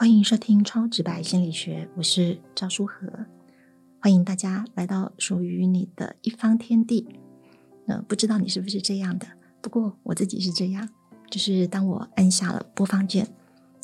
[0.00, 3.26] 欢迎收听超直白心理学，我是赵书和，
[3.98, 7.04] 欢迎大家来到属于你的一方天地。
[7.84, 9.26] 那不知道你是不是这样的？
[9.60, 10.88] 不过我自己是这样，
[11.28, 13.26] 就是当我按下了播放键，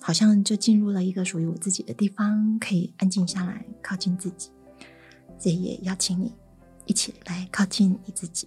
[0.00, 4.50] 好像就进入了一个属于我自己的地方，可以安静下来，靠近自己。
[5.36, 6.32] 这也邀请你
[6.86, 8.46] 一起来靠近你自己。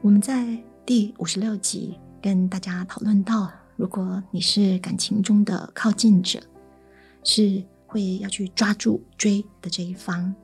[0.00, 0.56] 我们在
[0.86, 6.40] 第五十六集跟大家讨论到，如果你是感情中的靠近者。
[7.28, 10.34] 是会要去抓住追的这一方，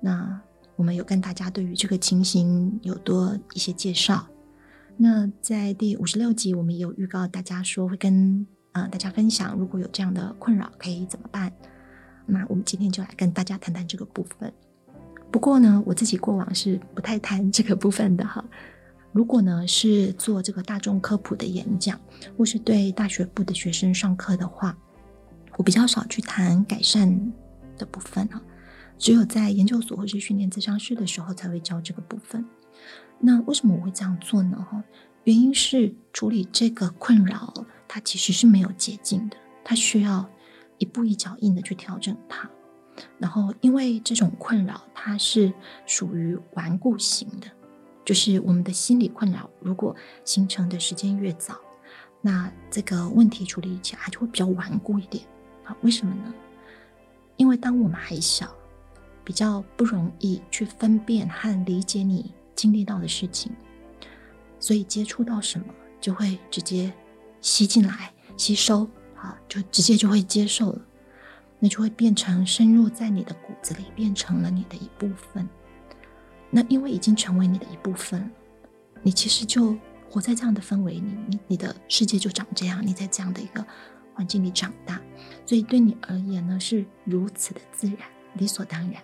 [0.00, 0.40] 那
[0.76, 4.26] 我们有跟大家对于这个情形有多一些介绍。
[4.96, 11.52] 那在第五十六集，我们也有预告大家说会跟啊大家分享，如果有这样的困扰可以怎么办。
[12.24, 14.50] 那我们今天就来跟大家谈谈这个部分。
[15.30, 18.42] 不过呢，我自己过往是不太谈这个部分的哈。
[19.12, 22.00] 如果呢是做这个大众科普的演讲，
[22.38, 24.74] 或是对大学部的学生上课的话。
[25.56, 27.32] 我比较少去谈改善
[27.76, 28.40] 的部分啊，
[28.98, 32.44] 只有在研究所或是训练咨商师的时候才会教这个部分。
[33.20, 34.66] 那为什么我会这样做呢？
[34.70, 34.82] 哈，
[35.24, 37.52] 原因是处理这个困扰，
[37.86, 40.28] 它其实是没有捷径的，它需要
[40.78, 42.50] 一步一脚印的去调整它。
[43.18, 45.52] 然后，因为这种困扰它是
[45.86, 47.46] 属于顽固型的，
[48.04, 51.56] 就是我们的心理困扰，如果形成的时间越早，
[52.20, 55.24] 那这个问题处理起来就会比较顽固一点。
[55.64, 56.34] 啊，为什么呢？
[57.36, 58.54] 因为当我们还小，
[59.24, 63.50] 比较不容易去分辨和理解你经历到的事情，
[64.60, 65.66] 所以接触到什么
[66.00, 66.92] 就会直接
[67.40, 70.82] 吸进来、吸收，啊，就直接就会接受了，
[71.58, 75.48] 那就会变成深入在你的骨子里，变成了你的一部分。
[76.50, 78.30] 那因为已经成为你的一部分，
[79.02, 79.76] 你其实就
[80.08, 83.66] 活在这样的氛围里，你你的世界就长这样，你在这样的一个。
[84.14, 85.00] 环境里长大，
[85.44, 87.98] 所以对你而言呢是如此的自然、
[88.34, 89.02] 理所当然。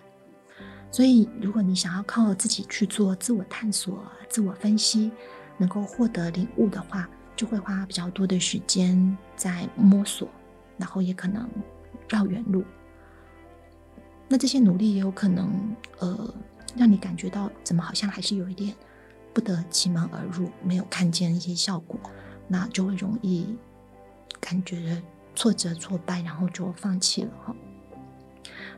[0.91, 5.11] 所以，如果你想要靠自己去做自我探索、自我分析，
[5.57, 10.27] 能够获得领悟的话，就会花比较多的时间在摸索，
[10.77, 11.47] 然后也可能
[12.07, 12.63] 绕远路。
[14.27, 16.33] 那这些努力也有可能，呃，
[16.75, 18.75] 让你感觉到怎么好像还是有一点
[19.31, 21.99] 不得其门而入，没有看见一些效果，
[22.47, 23.55] 那就会容易。
[24.39, 25.01] 感觉
[25.35, 27.55] 挫折、挫败，然后就放弃了哈。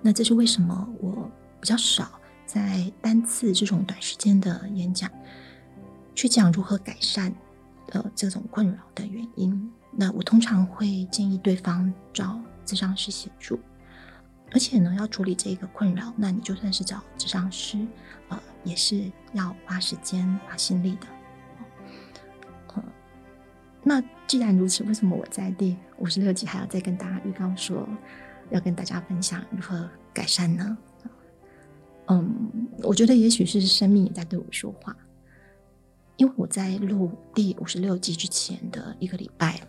[0.01, 1.29] 那这是为什么我
[1.59, 5.09] 比较少在单次这种短时间的演讲
[6.15, 7.33] 去讲如何改善
[7.89, 9.71] 呃这种困扰的原因。
[9.91, 13.59] 那我通常会建议对方找智商师协助，
[14.51, 17.77] 而且呢，要处理这个困扰，那你就算是找智商师，
[18.29, 21.07] 呃，也是要花时间、花心力的。
[23.83, 27.87] 那既然如此，为什么我在第五十六集还要再跟大家预告说，
[28.51, 30.77] 要跟大家分享如何改善呢？
[32.07, 34.95] 嗯，我觉得也许是生命也在对我说话，
[36.17, 39.59] 因为我在录第五十六集之前的一个礼拜，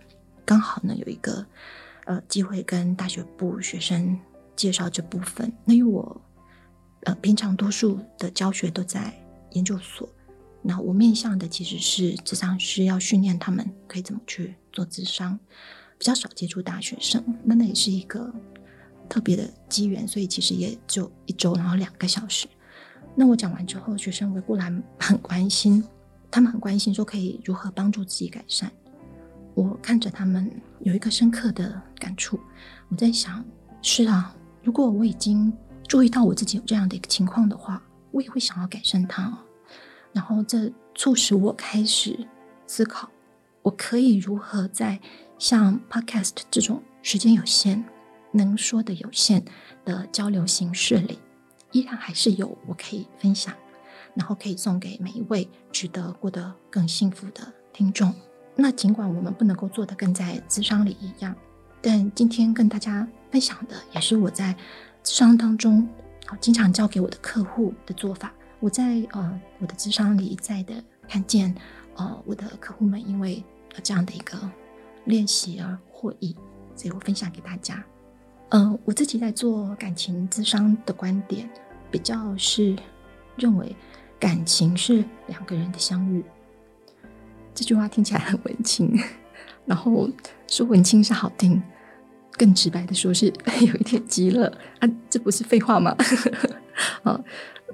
[0.44, 1.44] 刚好呢有一个
[2.04, 4.18] 呃机会跟大学部学生
[4.54, 5.50] 介绍这部分。
[5.64, 6.20] 那因为我
[7.04, 9.14] 呃平常多数的教学都在
[9.52, 10.08] 研究所。
[10.64, 15.36] 那我面向的其实是智商师，要训练他们可以怎么去做智商，
[15.98, 17.20] 比较少接触大学生。
[17.42, 18.32] 那那也是一个
[19.08, 22.46] 特别的机缘，所以其实也就一周，然后两个小时。
[23.16, 25.82] 那我讲完之后，学生会过来很关心，
[26.30, 28.70] 他们很关心说可以如何帮助自己改善。
[29.54, 30.48] 我看着他们
[30.80, 32.38] 有一个深刻的感触，
[32.88, 33.44] 我在想：
[33.82, 35.52] 是啊，如果我已经
[35.88, 39.24] 注意到我自己有这样的一个情况的话，我也会想要改善它。
[39.24, 39.38] 哦
[40.12, 42.26] 然后，这促使我开始
[42.66, 43.08] 思考，
[43.62, 45.00] 我可以如何在
[45.38, 47.82] 像 Podcast 这种时间有限、
[48.32, 49.42] 能说的有限
[49.84, 51.18] 的交流形式里，
[51.70, 53.54] 依然还是有我可以分享，
[54.14, 58.14] 然后可以送给每一位值得过得更幸福的听众。
[58.54, 61.34] 那尽管我们不能够做的跟在智商里一样，
[61.80, 64.54] 但今天跟大家分享的也是我在
[65.02, 65.88] 智商当中
[66.26, 68.30] 好经常教给我的客户的做法。
[68.62, 70.72] 我在呃我的智商里在的
[71.08, 71.52] 看见，
[71.96, 73.42] 呃我的客户们因为
[73.82, 74.38] 这样的一个
[75.06, 76.36] 练习而获益，
[76.76, 77.84] 所以我分享给大家。
[78.50, 81.50] 嗯，我自己在做感情智商的观点，
[81.90, 82.76] 比较是
[83.34, 83.74] 认为
[84.20, 86.24] 感情是两个人的相遇。
[87.52, 88.96] 这句话听起来很文青，
[89.66, 90.08] 然后
[90.46, 91.60] 说文青是好听，
[92.42, 93.26] 更直白的说是
[93.64, 94.48] 有一点急了
[94.80, 95.96] 啊，这不是废话吗？
[97.04, 97.24] 啊。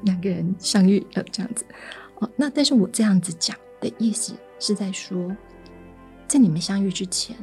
[0.03, 1.65] 两个人相遇，呃，这样子，
[2.21, 5.37] 哦，那但是我这样子讲的意思是在说，
[6.29, 7.37] 在你们相遇之前，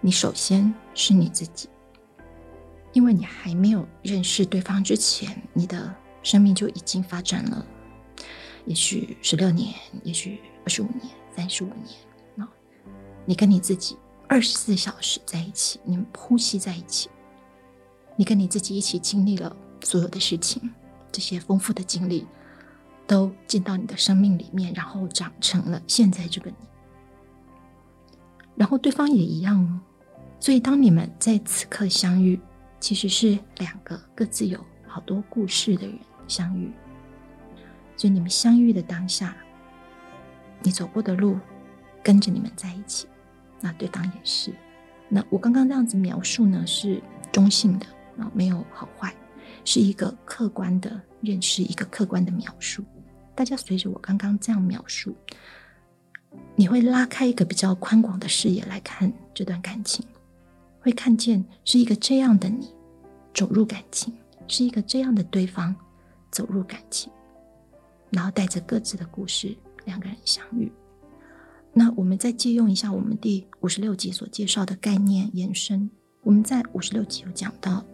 [0.00, 1.68] 你首先是你自己，
[2.92, 5.94] 因为你还没有认识对方之前，你的
[6.24, 7.64] 生命就已经发展了，
[8.64, 9.72] 也许十六年，
[10.02, 11.96] 也许二十五年、三十五年
[12.38, 12.50] 啊，
[13.24, 13.96] 你跟你自己
[14.34, 17.08] 二十四小时在一起，你们呼吸在一起，
[18.16, 20.74] 你跟你自己一起经历了所有的事情，
[21.12, 22.26] 这些丰富的经历
[23.06, 26.56] 都进到你的生命里面，然后长成了现在这个你。
[28.56, 29.80] 然后对方也一样哦，
[30.40, 32.40] 所以当你们在此刻相遇，
[32.80, 35.96] 其实是两个各自有好多故事的人
[36.26, 36.72] 相遇。
[37.96, 39.36] 所以你们相遇的当下，
[40.60, 41.38] 你走过的路
[42.02, 43.06] 跟着你们在一起，
[43.64, 44.52] 那对方也是。
[45.08, 47.02] 那我刚刚这样子描述呢，是
[47.32, 47.86] 中性的
[48.18, 49.14] 啊，没有好坏，
[49.64, 52.84] 是一个客观的认识，一个客观的描述。
[53.34, 55.16] 大家随着我刚刚这样描述。
[56.54, 60.04] 你会拉开一个比较宽广的视野来看这段感情，
[60.80, 62.68] 会看见是一个这样的你
[63.32, 64.12] 走入感情，
[64.46, 65.74] 是一个这样的对方
[66.30, 67.10] 走入感情，
[68.10, 69.56] 然后带着各自的故事，
[69.86, 70.70] 两个人相遇。
[71.74, 75.90] 那我们再借用一下我们第五十六集所介绍的概念延伸，
[76.22, 77.84] 我们在五十六集有讲到，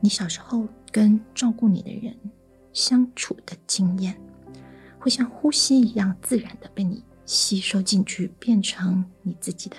[0.00, 2.14] 你小时候跟照顾你的人
[2.72, 4.16] 相处的经验，
[4.98, 7.02] 会像呼吸一样自然的被你。
[7.28, 9.76] 吸收进去，变成你自己的。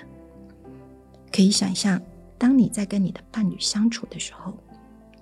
[1.31, 1.97] 可以想象，
[2.37, 4.53] 当你在跟你的伴侣相处的时候，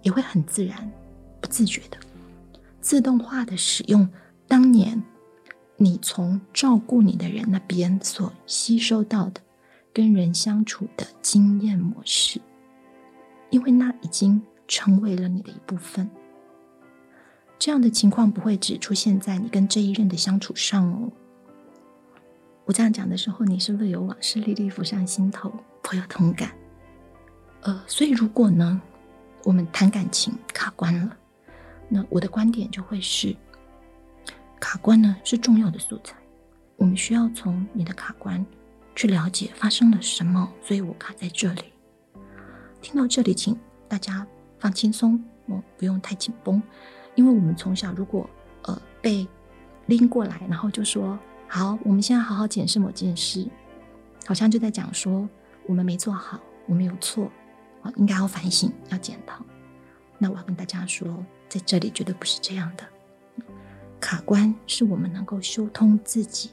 [0.01, 0.91] 也会很自然、
[1.39, 1.99] 不自觉的、
[2.81, 4.09] 自动化的使用
[4.47, 4.99] 当年
[5.77, 9.41] 你从照顾你的人那边所吸收到的
[9.93, 12.39] 跟人相处的经验模式，
[13.49, 16.09] 因为那已经成为了你的一部分。
[17.57, 21.11] 这样的情况不会只出现在你跟这一任的相处上哦。
[22.65, 25.51] 我这样讲的时候，你是不是有往事历历浮上心头，
[25.81, 26.51] 颇有同感？
[27.61, 28.81] 呃，所以如果呢，
[29.43, 31.17] 我们谈感情卡关了，
[31.87, 33.35] 那我的观点就会是，
[34.59, 36.15] 卡关呢是重要的素材，
[36.77, 38.45] 我们需要从你的卡关
[38.95, 41.63] 去了解发生了什么，所以我卡在这里。
[42.81, 43.57] 听到这里，请
[43.87, 44.25] 大家
[44.59, 46.61] 放轻松，哦，不用太紧绷，
[47.15, 48.29] 因为我们从小如果
[48.63, 49.27] 呃被
[49.85, 51.17] 拎过来，然后就说。
[51.47, 53.47] 好，我们现在好好检视某件事，
[54.25, 55.29] 好像就在讲说
[55.67, 57.31] 我们没做好，我们有错，
[57.83, 59.45] 啊，应该要反省，要检讨。
[60.17, 62.83] 那我要跟大家说，在这里绝对不是这样的。
[63.99, 66.51] 卡关是我们能够修通自己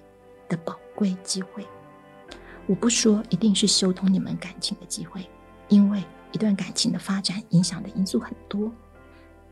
[0.49, 1.67] 的宝贵机会。
[2.67, 5.29] 我不说一定是修通你们感情的机会，
[5.69, 8.73] 因为一段感情的发展影响的因素很多。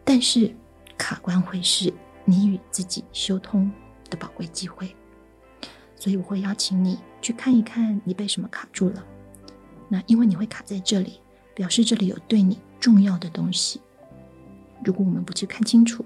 [0.04, 0.54] 但是
[0.96, 1.92] 卡关会是
[2.24, 3.70] 你与自己修通
[4.08, 4.94] 的宝贵机会。
[5.96, 9.04] 所以我会邀请你去看一看，你被什么卡住了。
[9.88, 11.20] 那因为你会卡在这里，
[11.52, 13.80] 表示这里有对你重要的东西。
[14.82, 16.02] 如果我们不去看清楚，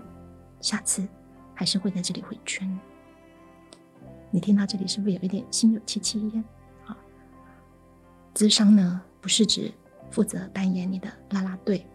[0.60, 1.06] 下次
[1.54, 2.78] 还是会在这里回圈。
[4.30, 6.44] 你听到这里是不是有一点心有戚戚焉？
[6.86, 6.96] 啊，
[8.34, 9.72] 智商呢，不是指
[10.10, 11.86] 负责扮演你的拉拉队，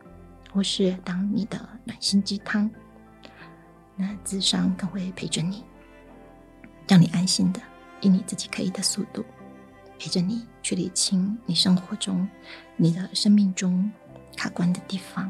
[0.52, 2.70] 或是当你的暖心鸡汤。
[3.96, 5.66] 那智商更会陪着你，
[6.88, 7.62] 让你安心的。
[8.02, 9.26] 以你自己可以的速度，
[10.00, 12.26] 陪着你去理清你生活中、
[12.78, 13.92] 你的生命中
[14.38, 15.30] 卡关的地方。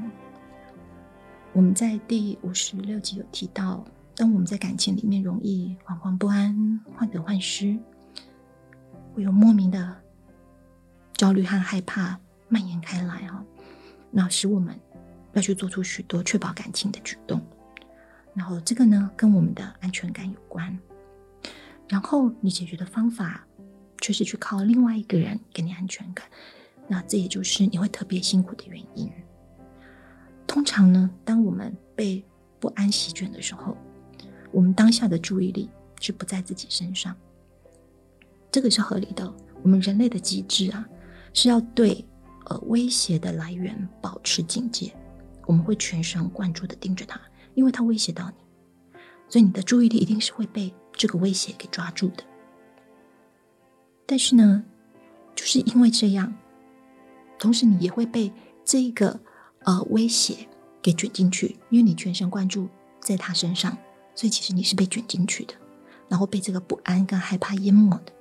[1.52, 3.84] 我们在第五十六集有提到，
[4.20, 7.80] 当我们在感情里面容易惶惶不安、患得患失，
[9.14, 9.96] 会有莫名的
[11.14, 13.42] 焦虑和害怕蔓延开来啊，
[14.12, 14.78] 那使我们
[15.32, 17.42] 要去做出许多确保感情的举动。
[18.34, 20.78] 然后这个呢，跟我们的安全感有关。
[21.88, 23.48] 然后你解决的方法，
[24.02, 26.28] 却是去靠另外一个人给你安全感，
[26.90, 29.10] 那这也就是你会特别辛苦的原因。
[30.46, 32.22] 通常呢，当我们被
[32.60, 33.78] 不安席卷的时候，
[34.52, 37.16] 我们当下的注意力是不在自己身上，
[38.52, 39.34] 这个是合理的。
[39.64, 40.88] 我们人类的机制啊，
[41.34, 42.06] 是要对
[42.46, 44.94] 呃威胁的来源保持警戒，
[45.46, 47.20] 我们会全神贯注的盯着它，
[47.56, 50.74] 因为它威胁到你，所以你的注意力一定是会被。
[50.98, 52.24] 这个威胁给抓住的，
[54.06, 54.66] 但是呢，
[55.34, 56.36] 就是因为这样，
[57.38, 58.34] 同时你也会被
[58.66, 59.18] 这个
[59.64, 60.46] 呃威胁
[60.82, 62.68] 给卷进去，因为你全神贯注
[63.00, 63.78] 在他身上，
[64.20, 65.54] 所以其实你是被卷进去的，
[66.10, 68.12] 然后被这个不安跟害怕淹没的，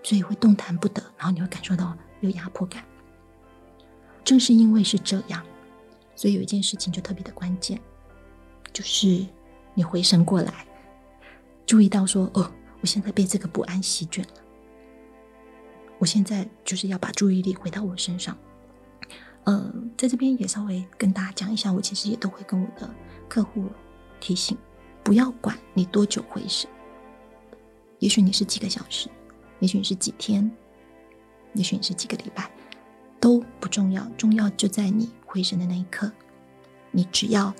[0.00, 2.84] 所以会动弹不得，然后你会感受到有压迫感。
[4.22, 5.44] 正是因为是这样，
[6.14, 7.80] 所以有一件事情就特别的关键，
[8.72, 9.26] 就是
[9.74, 10.64] 你回神过来。
[11.66, 12.48] 注意到说哦，
[12.80, 14.40] 我现在被这个不安席卷了。
[15.98, 18.38] 我现在就是要把注意力回到我身上，
[19.42, 22.88] 呃，在这边也稍微跟大家讲一下，我其实也都会跟我的
[23.28, 23.68] 客户
[24.20, 24.56] 提醒，
[25.04, 26.68] 不要管你多久回神，
[27.98, 29.10] 也许你是几个小时，
[29.60, 30.50] 也许你是几天，
[31.52, 32.50] 也许你是几个礼拜，
[33.20, 36.10] 都不重要，重要就在你回神的那一刻，
[36.90, 37.54] 你只要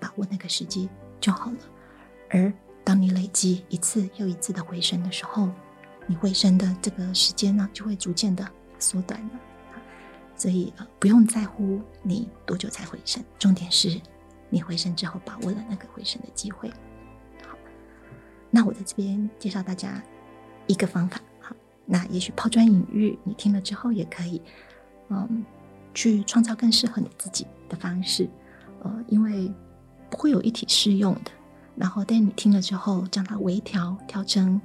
[0.00, 0.88] 把握那个时机
[1.20, 1.58] 就好了。
[2.30, 2.50] 而
[2.82, 5.50] 当你累积一次又一次的回神的时候，
[6.06, 8.48] 你回神的这个时间呢，就会逐渐的
[8.78, 9.30] 缩短了。
[10.34, 14.00] 所以呃，不用在乎你多久才回神，重点是
[14.48, 16.70] 你回神之后把握了那个回神的机会。
[18.56, 20.02] 那我在这边介绍大家
[20.66, 21.20] 一个方法。
[21.38, 24.40] 好，那也许抛砖引玉，你听了之后也可以，
[25.10, 25.44] 嗯，
[25.92, 28.26] 去创造更适合你自己的方式。
[28.82, 29.52] 呃，因为
[30.08, 31.30] 不会有一体适用的。
[31.76, 34.58] 然后，但你听了之后，将它微调调成，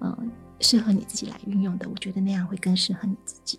[0.00, 0.18] 呃，
[0.60, 3.58] 适合你自己来运用的，我觉得那样会更适合你自己。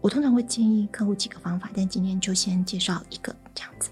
[0.00, 3.90] 我通常会建议客户几个方法，但今天就先介绍一个这样子。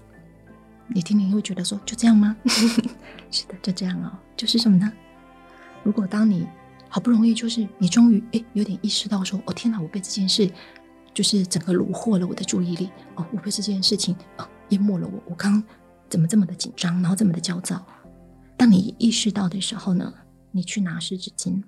[0.87, 2.35] 你听听会觉得说就这样吗？
[3.31, 4.11] 是的，就这样哦。
[4.35, 4.91] 就是什么呢？
[5.83, 6.47] 如果当你
[6.89, 10.49] 好不容易就是你终于哎有点意识到说哦天哪，我被这件事
[11.13, 15.63] 就是整个虏获了我的注意力哦，我被这件事情哦淹没了我，我刚
[16.09, 17.85] 怎么这么的紧张，然后这么的焦躁？
[18.57, 20.13] 当你意识到的时候呢，
[20.51, 21.61] 你去拿湿纸巾，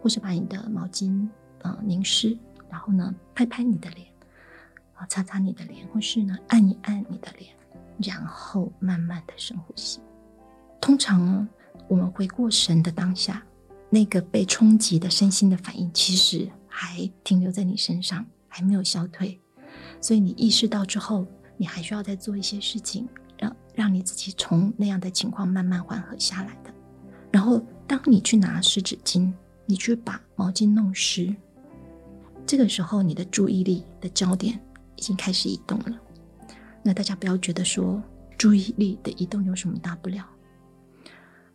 [0.00, 1.28] 或是把你的毛巾
[1.62, 2.36] 啊凝湿。
[2.70, 4.08] 然后呢，拍拍你的脸，
[4.94, 7.54] 啊，擦擦你的脸，或是呢，按一按你的脸，
[7.98, 10.00] 然后慢慢的深呼吸。
[10.80, 11.48] 通常，
[11.88, 13.42] 我们回过神的当下，
[13.90, 19.40] 那个被冲击的身心的反应，其实还停留在你身上，还没有消退。
[20.00, 23.08] 所以你意识到之后，你还需要再做一些事情，
[23.38, 26.72] 让让你自己从那样的情况慢慢缓和下来的。
[27.30, 29.32] 然后，当你去拿湿纸巾，
[29.66, 31.34] 你去把毛巾弄湿。
[32.46, 34.60] 这个时候，你的注意力的焦点
[34.96, 35.98] 已经开始移动了。
[36.84, 38.00] 那大家不要觉得说
[38.38, 40.24] 注意力的移动有什么大不了。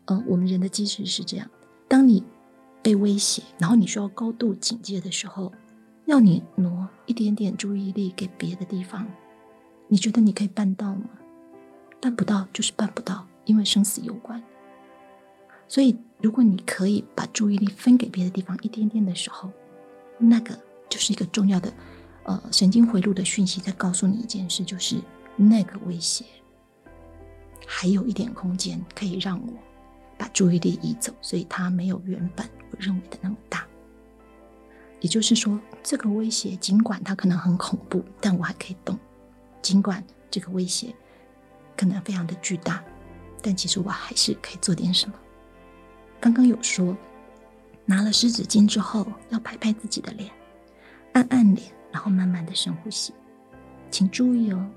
[0.05, 1.49] 呃，我们人的机制是这样：
[1.87, 2.23] 当你
[2.81, 5.53] 被威胁，然后你需要高度警戒的时候，
[6.07, 9.07] 要你挪一点点注意力给别的地方，
[9.87, 11.09] 你觉得你可以办到吗？
[12.01, 14.43] 办不到就是办不到，因为生死攸关。
[15.67, 19.51] 所以，如果你可以把注意力分给别的地方一点点的时候，
[20.17, 20.57] 那个。
[20.89, 21.71] 就是一个重要的，
[22.23, 24.99] 呃，神经回路的讯息在告诉你一件事，就是
[25.41, 26.25] 那个威胁
[27.65, 29.53] 还有一点空间可以让我
[30.17, 33.65] 把注意力移走，所以它没有原本我认为的那么大。
[34.99, 38.97] 也就是说，这个威胁尽管它可能很恐怖，但我还可以动；
[39.61, 40.93] 尽管这个威胁
[41.77, 42.83] 可能非常的巨大，
[43.41, 45.15] 但其实我还是可以做点什么。
[46.19, 46.97] 刚刚有说，
[47.85, 50.29] 拿了湿纸巾之后要拍拍自己的脸。
[51.13, 53.13] 按按脸，然后慢慢的深呼吸，
[53.89, 54.69] 请注意哦，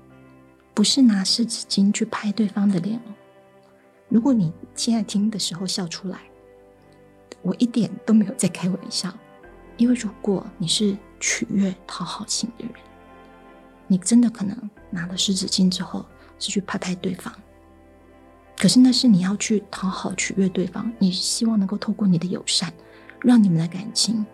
[0.73, 3.13] 不是拿湿纸巾去拍对方的脸哦。
[4.09, 6.19] 如果你现在听的时候笑出来，
[7.41, 9.13] 我一点都没有在开玩笑，
[9.77, 12.73] 因为如果你是取悦讨好型的人，
[13.87, 16.05] 你真的可能拿了湿纸巾之后
[16.39, 17.33] 是去拍拍对方，
[18.57, 22.73] 可是那是你要去讨好取悦对方，你希望能够透过你的友善，
[23.21, 24.25] 让你们的感情。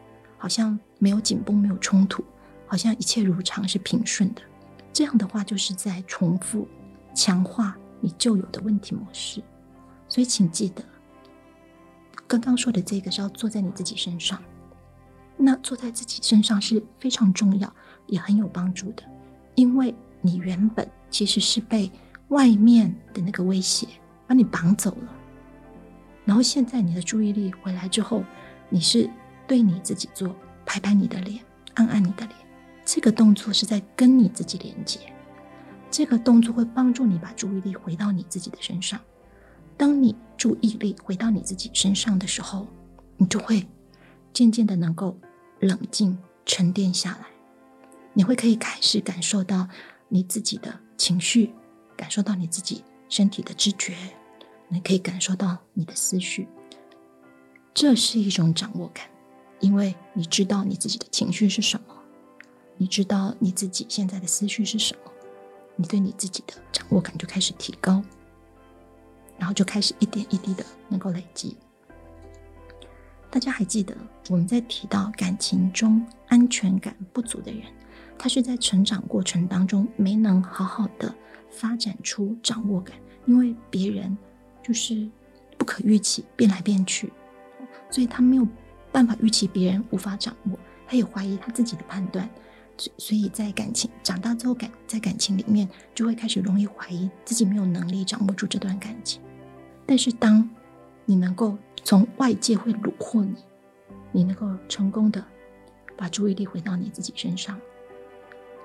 [0.41, 2.23] 好像没有紧绷，没有冲突，
[2.65, 4.41] 好像一切如常，是平顺的。
[4.91, 6.67] 这样的话，就是在重复、
[7.13, 9.41] 强化你旧有的问题模式。
[10.07, 10.83] 所以，请记得，
[12.27, 14.41] 刚刚说的这个是要做在你自己身上。
[15.37, 17.73] 那做在自己身上是非常重要，
[18.07, 19.03] 也很有帮助的，
[19.55, 21.91] 因为你原本其实是被
[22.27, 23.87] 外面的那个威胁
[24.27, 25.13] 把你绑走了，
[26.25, 28.23] 然后现在你的注意力回来之后，
[28.69, 29.09] 你是。
[29.47, 31.43] 对你自己做，拍拍你的脸，
[31.73, 32.35] 按按你的脸，
[32.91, 34.99] 这个动作是在跟你自己连接。
[35.91, 38.99] 这个动作会帮助你把注意力回到你自己的身上。
[39.77, 42.65] 当你注意力回到你自己身上的时候，
[43.15, 43.63] 你就会
[44.33, 45.15] 渐渐的能够
[45.59, 46.17] 冷静
[46.47, 47.27] 沉淀下来。
[48.11, 49.67] 你会可以开始感受到
[50.07, 51.53] 你自己的情绪，
[51.95, 53.93] 感受到你自己身体的知觉，
[54.67, 56.47] 你可以感受到你的思绪。
[57.71, 59.05] 这是一种掌握感。
[59.59, 61.93] 因为你知道你自己的情绪是什么，
[62.81, 65.11] 你知道你自己现在的思绪是什么，
[65.75, 68.01] 你对你自己的掌握感就开始提高，
[69.37, 71.57] 然后就开始一点一滴的能够累积。
[73.29, 73.93] 大家还记得
[74.29, 77.63] 我们在提到感情中安全感不足的人，
[78.17, 81.13] 他是在成长过程当中没能好好的
[81.51, 82.95] 发展出掌握感，
[83.25, 84.17] 因为别人
[84.63, 85.05] 就是
[85.57, 87.11] 不可预期，变来变去，
[87.91, 88.47] 所以他没有。
[88.91, 90.57] 办法预期别人无法掌握，
[90.87, 92.27] 他也怀疑他自己的判断，
[92.97, 99.21] 所以在感情长大之后感在感情里面就会开始容易怀疑自己没有能力掌握住这段感情。
[99.85, 100.47] 但是当
[101.05, 103.35] 你能够从外界会虏获你，
[104.11, 105.23] 你能够成功的
[105.97, 107.59] 把注意力回到你自己身上，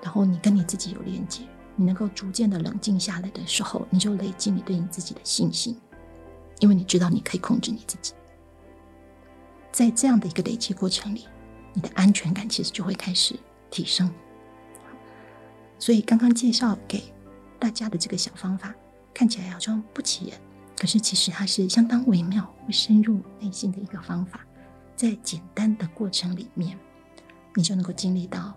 [0.01, 1.41] 然后你跟你自己有连接，
[1.75, 5.75] 你能够逐渐的冷静下来的时候，你就累积你对你自己的信心，
[6.59, 8.13] 因为你知道你可以控制你自己。
[9.71, 11.25] 在这样的一个累积过程里，
[11.73, 13.35] 你的安全感其实就会开始
[13.75, 14.09] 提升。
[15.77, 17.03] 所以刚刚介绍给
[17.59, 18.73] 大家的这个小方法，
[19.13, 20.39] 看起来好像不起眼，
[20.77, 24.39] 可是其实它是相当微妙、会深入内心的一个方法。
[24.95, 26.79] 在简单的过程里面，
[27.53, 28.55] 你就能够经历到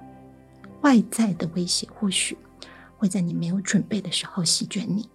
[0.82, 2.38] 外在的威胁，或许
[2.96, 5.10] 会在你没有准备的时候席卷你，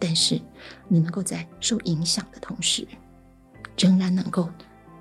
[0.00, 0.40] 但是
[0.88, 2.84] 你能够在受影响的同时，
[3.78, 4.50] 仍然能够。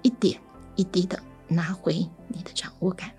[0.03, 0.39] 一点
[0.77, 3.12] 一滴的拿回你的掌握感。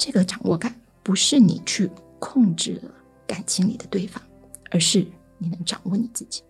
[0.00, 2.90] 这个掌握感不是你去控制了
[3.26, 4.22] 感情里的对方，
[4.70, 6.42] 而是你能掌握你自己，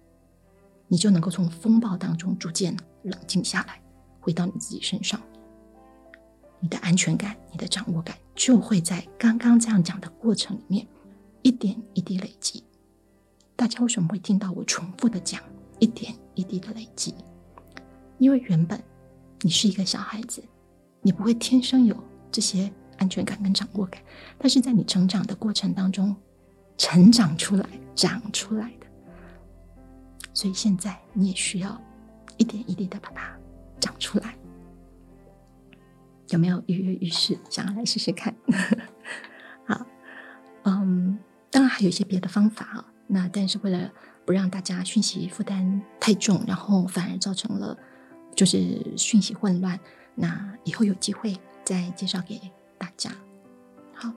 [0.87, 3.83] 你就能够从风暴当中逐渐冷静下来，
[4.21, 5.21] 回到你自己身上。
[6.61, 10.87] 你的安全感、你的掌握感就会在刚刚这样讲的过程里面
[11.43, 12.63] 一点一滴累积。
[13.57, 15.43] 大家为什么会听到我重复的讲
[15.81, 17.17] 一点一滴的累积？
[18.19, 18.81] 因为原本
[19.41, 20.41] 你是一个小孩子，
[21.03, 21.97] 你不会天生有
[22.31, 24.01] 这些安全感跟掌握感，
[24.39, 26.15] 它是在你成长的过程当中，
[26.79, 28.87] 成长出来、长出来的。
[30.33, 31.77] 所以现在你也需要
[32.37, 33.37] 一点一滴的把它
[33.81, 34.37] 长出来。
[36.29, 38.33] 有没有跃跃欲试，想要来试试看？
[39.67, 39.85] 好，
[40.63, 41.19] 嗯，
[41.51, 42.85] 当然还有一些别的方法啊。
[43.09, 43.91] 那但是为了
[44.25, 47.77] 不让大家讯息负担太重，然后反而造成了。
[48.37, 49.79] 就是讯息混乱，
[50.15, 52.41] 那以后有机会再介绍给
[52.81, 53.11] 大家。
[53.93, 54.11] 好，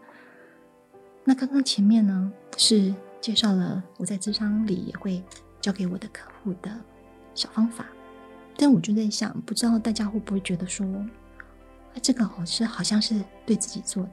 [1.26, 5.22] 那刚刚前面呢是介绍了我在智商里也会
[5.60, 6.72] 教给我的客户的
[7.36, 7.86] 小方法，
[8.56, 14.12] 但我就在想，不知道大家会不会觉得说，啊这个好是好像是对自己做的，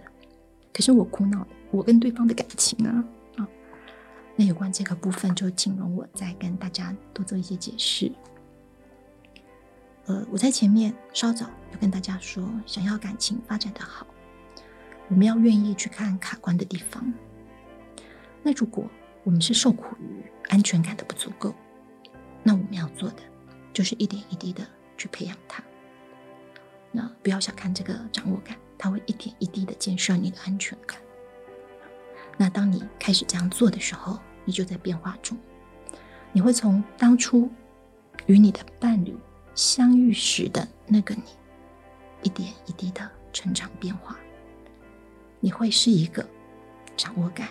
[0.72, 3.04] 可是我苦恼我跟对方的感情呢？
[3.36, 3.48] 啊，
[4.34, 8.10] 那有关这个部分，就请容我再跟大家多做一些解释。
[10.06, 14.04] 呃，我在前面稍早有跟大家说，想要感情发展的好，
[15.10, 17.12] 我们要愿意去看卡关的地方。
[18.42, 18.88] 那如果
[19.22, 21.54] 我们是受苦于安全感的不足够，
[22.42, 23.16] 那我们要做的
[23.72, 25.62] 就是一点一滴的去培养它。
[26.90, 30.98] 那不要小看这个掌握感，它会一点一滴的建设你的安全感。
[32.38, 35.36] 那当你开始这样做的时候，你就在变化中，
[36.32, 37.50] 你会从当初
[38.26, 39.14] 与你的伴侣。
[39.52, 41.22] 相遇时的那个你，
[42.22, 44.16] 一点一滴的成长变化，
[45.40, 46.24] 你会是一个
[46.96, 47.48] 掌握感、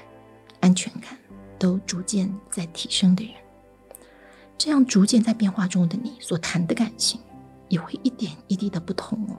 [0.60, 1.18] 安全感
[1.58, 3.34] 都逐渐在提升的人。
[4.58, 7.20] 这样逐渐在变化中的你所谈的感情，
[7.68, 9.38] 也会一点一滴的不同哦。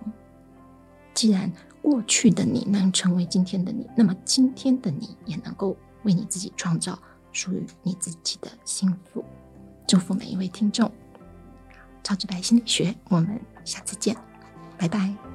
[1.13, 6.99] 既然过去的你能成为今天的你，那么今天的你也能够为你自己创造
[7.33, 9.25] 属于你自己的幸福。
[9.87, 10.91] 祝福每一位听众。
[12.03, 14.17] 超直白心理学，我们下次见，
[14.79, 15.30] 拜拜。